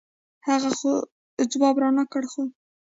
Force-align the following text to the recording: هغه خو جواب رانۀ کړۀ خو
هغه 0.47 0.69
خو 0.79 0.91
جواب 1.51 1.75
رانۀ 1.83 2.03
کړۀ 2.11 2.27
خو 2.31 2.43